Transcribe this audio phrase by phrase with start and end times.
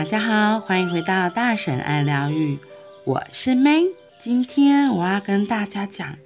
[0.00, 2.58] 大家好，欢迎回到大婶爱疗愈，
[3.04, 3.90] 我是 May。
[4.18, 6.16] 今天我要跟大家讲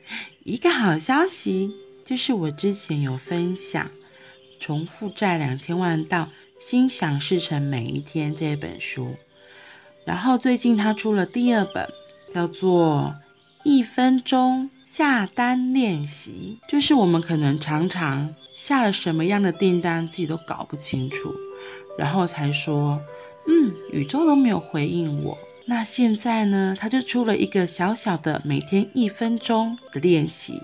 [0.44, 1.72] 一个好消息，
[2.04, 3.86] 就是我之前有分享
[4.60, 6.28] 《从负债两千万到
[6.60, 9.16] 心想事成每一天》这本书，
[10.04, 11.90] 然后最近他出了第二本，
[12.32, 13.16] 叫做
[13.64, 21.34] 《一分钟下单练习》，就是我们可能常常下了什么样的订单，自己都搞不清楚，
[21.98, 23.00] 然后才说。
[23.46, 25.38] 嗯，宇宙都没有回应我。
[25.66, 26.76] 那现在呢？
[26.78, 30.60] 他就出了一个小小的每天一分钟的练习，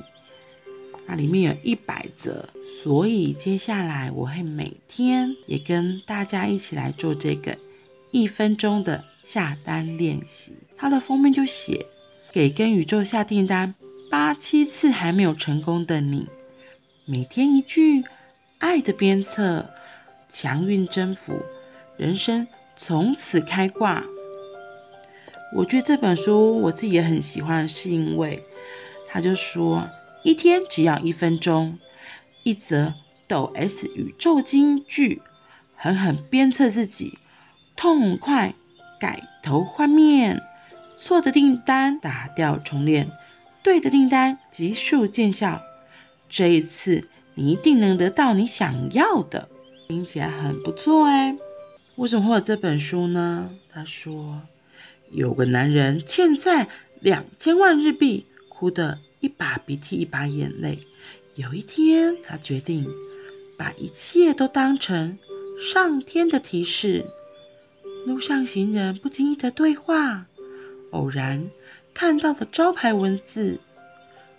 [1.07, 2.45] 那里面有一百则，
[2.83, 7.57] 所以接下来我会每天也跟大家一起来做这个
[8.11, 10.53] 一分钟的下单练习。
[10.77, 11.87] 它的封面就写：
[12.31, 13.75] 给跟宇宙下订单
[14.11, 16.27] 八七次还没有成功的你，
[17.07, 18.05] 每天一句
[18.59, 19.71] 爱的鞭策，
[20.29, 21.41] 强运征服
[21.97, 22.47] 人生。
[22.83, 24.03] 从此开挂。
[25.55, 28.43] 我觉得这本书我自己也很喜欢，是因为
[29.07, 29.91] 他就说
[30.23, 31.79] 一天只要一分钟，
[32.43, 32.95] 一则
[33.29, 35.21] 抖 S 宇宙金句，
[35.77, 37.19] 狠狠鞭策自己，
[37.77, 38.55] 痛快
[38.99, 40.41] 改头换面，
[40.97, 43.11] 错的订单打掉重练，
[43.63, 45.61] 对的订单急速见效。
[46.31, 49.51] 这一次你一定能得到你想要的，
[49.89, 51.37] 听起来很不错哎。
[52.01, 53.51] 为什么会有这本书呢？
[53.71, 54.41] 他说，
[55.11, 60.79] 有个男人欠债两千万日币，哭得一把鼻涕一把眼泪。
[61.35, 62.91] 有一天，他决定
[63.59, 65.19] 把一切都当成
[65.61, 67.05] 上天的提示。
[68.07, 70.25] 路上行人不经意的对话，
[70.93, 71.51] 偶然
[71.93, 73.61] 看到的招牌文字，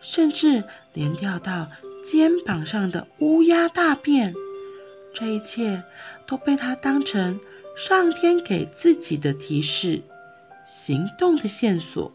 [0.01, 0.63] 甚至
[0.95, 1.69] 连掉到
[2.03, 4.33] 肩膀上的乌鸦大便，
[5.13, 5.83] 这一切
[6.25, 7.39] 都被他当成。
[7.75, 10.01] 上天给自己的提示，
[10.65, 12.13] 行动的线索，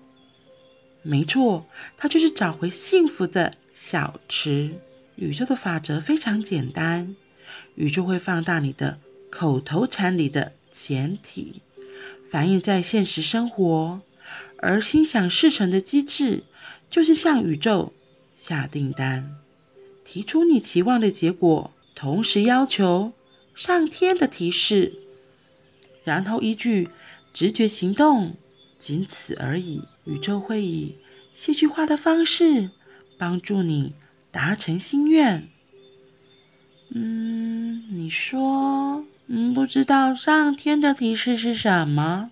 [1.02, 1.66] 没错，
[1.96, 4.74] 它就是找回幸福的小池。
[5.16, 7.16] 宇宙的法则非常简单，
[7.74, 8.98] 宇宙会放大你的
[9.30, 11.62] 口头禅里的前提，
[12.30, 14.02] 反映在现实生活。
[14.58, 16.42] 而心想事成的机制，
[16.90, 17.92] 就是向宇宙
[18.34, 19.36] 下订单，
[20.04, 23.12] 提出你期望的结果，同时要求
[23.54, 25.00] 上天的提示。
[26.06, 26.88] 然后依据
[27.32, 28.36] 直觉行动，
[28.78, 29.82] 仅此而已。
[30.04, 30.94] 宇宙会以
[31.34, 32.70] 戏剧化的方式
[33.18, 33.92] 帮助你
[34.30, 35.48] 达成心愿。
[36.90, 42.30] 嗯，你说，嗯，不知道上天的提示是什么？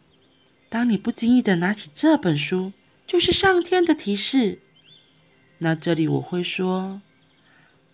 [0.69, 2.73] 当你不经意的拿起这本书，
[3.09, 4.61] 就是上天的提示。
[5.59, 7.03] 那这里我会说，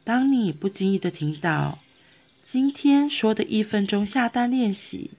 [0.04, 1.78] 当你不经意的听到
[2.44, 5.12] 今天说的一分钟下单练习。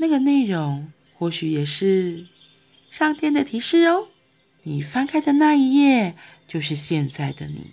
[0.00, 2.26] 那个内容或许也是
[2.90, 4.08] 上天的提示哦。
[4.62, 6.14] 你翻开的那一页
[6.48, 7.66] 就是现在的你。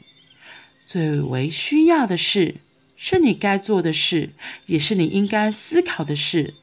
[0.85, 2.55] 最为需要的事，
[2.97, 4.31] 是你该做的事，
[4.65, 6.55] 也是你应该思考的事。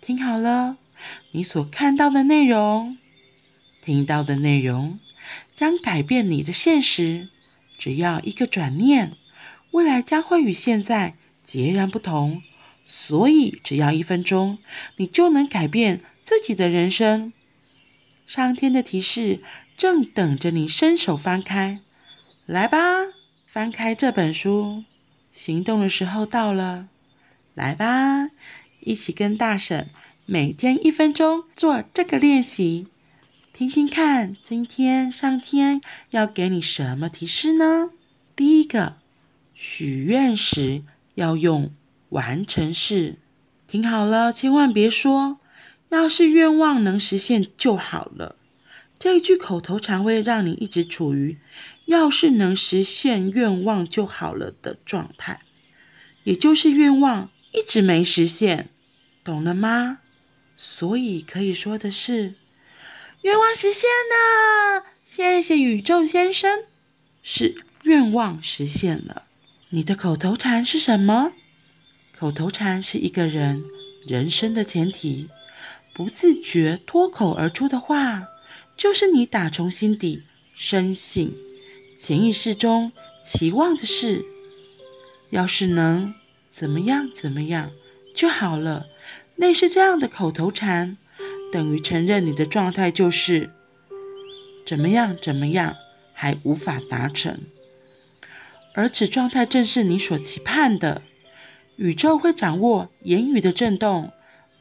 [0.00, 0.76] 听好了，
[1.32, 2.96] 你所看到的内容、
[3.82, 5.00] 听到的内容，
[5.56, 7.28] 将改变你的现实。
[7.78, 9.16] 只要一个转念，
[9.72, 12.42] 未来将会与现在截然不同。
[12.92, 14.58] 所以，只要一分钟，
[14.96, 17.32] 你就能改变自己的人生。
[18.26, 19.44] 上天的提示
[19.76, 21.78] 正等着你伸手翻开，
[22.46, 22.78] 来吧，
[23.46, 24.82] 翻开这本书，
[25.32, 26.88] 行动的时候到了。
[27.54, 28.28] 来吧，
[28.80, 29.88] 一起跟大婶
[30.26, 32.88] 每天一分钟做这个练习，
[33.52, 35.80] 听听看，今天上天
[36.10, 37.90] 要给你什么提示呢？
[38.34, 38.96] 第一个，
[39.54, 40.82] 许愿时
[41.14, 41.70] 要用。
[42.10, 43.16] 完成式，
[43.66, 45.40] 听好了，千万别说
[45.90, 48.36] “要是愿望能实现就好了”。
[48.98, 51.38] 这一句口头禅会让你一直处于
[51.86, 55.40] “要是能实现愿望就好了”的状态，
[56.24, 58.68] 也就是愿望一直没实现，
[59.24, 59.98] 懂了吗？
[60.56, 62.34] 所以可以说的是，
[63.22, 66.64] 愿望实现了，谢谢宇宙先生，
[67.22, 69.22] 是愿望实现了。
[69.70, 71.32] 你的口头禅是什么？
[72.20, 73.64] 口头禅是一个人
[74.06, 75.30] 人生的前提，
[75.94, 78.28] 不自觉脱口而出的话，
[78.76, 80.22] 就是你打从心底
[80.54, 81.34] 深信、
[81.98, 82.92] 潜意识中
[83.24, 84.22] 期望的事。
[85.30, 86.12] 要是能
[86.52, 87.70] 怎么样怎么样
[88.14, 88.84] 就好了，
[89.34, 90.98] 类似这样的口头禅，
[91.50, 93.48] 等于承认你的状态就是
[94.66, 95.74] 怎么样怎么样
[96.12, 97.40] 还无法达成，
[98.74, 101.00] 而此状态正是你所期盼的。
[101.80, 104.12] 宇宙会掌握言语的震动，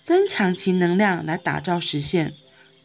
[0.06, 2.34] 增强其能量来打造实现。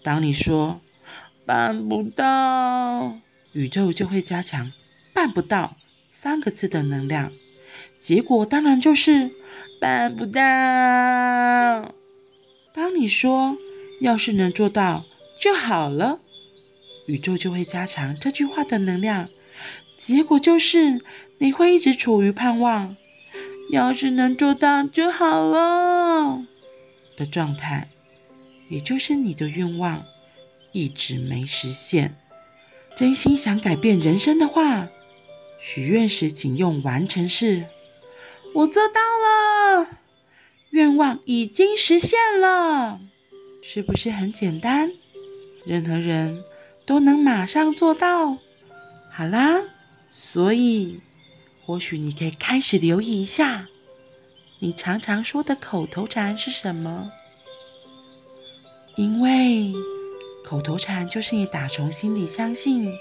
[0.02, 0.80] 当你说
[1.46, 3.20] “办不到”，
[3.54, 4.72] 宇宙就会加强
[5.14, 5.76] “办不到”
[6.10, 7.30] 三个字的能量。
[8.00, 9.30] 结果当然就是
[9.80, 10.42] “办不到”。
[12.74, 13.56] 当你说
[14.02, 15.04] “要是能做到
[15.40, 16.18] 就好了”，
[17.06, 19.28] 宇宙就会加强这句话的能量。
[19.96, 21.00] 结果就是
[21.38, 22.96] 你会一直处于盼望。
[23.70, 26.44] 要是能做到就好了
[27.16, 27.88] 的状态，
[28.68, 30.04] 也就是你的愿望
[30.72, 32.16] 一直没实现。
[32.94, 34.88] 真心想改变人生的话，
[35.60, 37.66] 许愿时请用完成式。
[38.54, 39.00] 我做到
[39.80, 39.88] 了，
[40.70, 43.00] 愿望已经实现了，
[43.62, 44.92] 是不是很简单？
[45.64, 46.44] 任何人
[46.86, 48.38] 都能马上做到。
[49.10, 49.62] 好啦，
[50.10, 51.00] 所以。
[51.66, 53.68] 或许你可以开始留意一下，
[54.58, 57.10] 你常常说的口头禅是什么？
[58.96, 59.72] 因为
[60.44, 62.92] 口头禅就是你打从心里相信、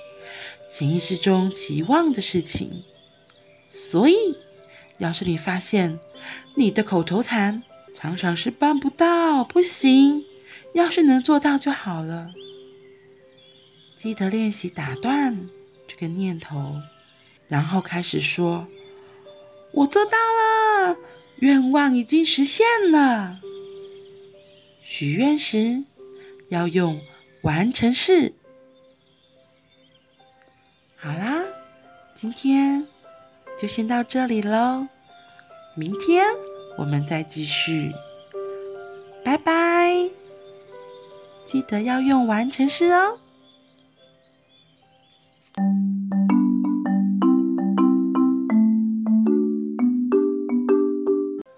[0.69, 2.83] 潜意识中期望的事情。
[3.69, 4.15] 所以，
[4.97, 5.99] 要是你发现
[6.55, 7.63] 你的口头禅
[7.95, 10.23] 常常是办不到、不行，
[10.73, 12.31] 要是能做到就好了，
[13.97, 15.49] 记得练习打断
[15.87, 16.81] 这个念头。
[17.47, 18.67] 然后开始说
[19.73, 20.97] ：“我做到了，
[21.37, 23.39] 愿望已经实现了。”
[24.83, 25.83] 许愿时
[26.49, 27.01] 要用
[27.41, 28.33] 完成式。
[30.95, 31.43] 好啦，
[32.15, 32.87] 今天
[33.59, 34.87] 就先到这里喽，
[35.75, 36.25] 明天
[36.77, 37.91] 我们再继续。
[39.23, 40.09] 拜拜，
[41.45, 43.19] 记得要用完成式哦。